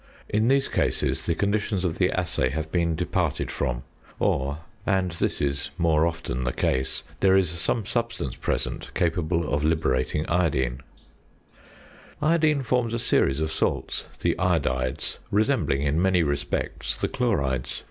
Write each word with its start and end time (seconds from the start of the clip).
In 0.27 0.47
these 0.47 0.67
cases 0.67 1.27
the 1.27 1.35
conditions 1.35 1.85
of 1.85 1.99
the 1.99 2.09
assay 2.09 2.49
have 2.49 2.71
been 2.71 2.95
departed 2.95 3.51
from, 3.51 3.83
or 4.17 4.61
(and 4.83 5.11
this 5.11 5.39
is 5.39 5.69
more 5.77 6.07
often 6.07 6.43
the 6.43 6.51
case) 6.51 7.03
there 7.19 7.37
is 7.37 7.51
some 7.51 7.85
substance 7.85 8.35
present 8.35 8.89
capable 8.95 9.47
of 9.53 9.63
liberating 9.63 10.27
iodine. 10.27 10.81
Iodine 12.19 12.63
forms 12.63 12.95
a 12.95 12.97
series 12.97 13.39
of 13.41 13.51
salts 13.51 14.05
the 14.21 14.35
iodides 14.39 15.19
resembling 15.29 15.83
in 15.83 16.01
many 16.01 16.23
respects 16.23 16.95
the 16.95 17.07
chlorides. 17.07 17.79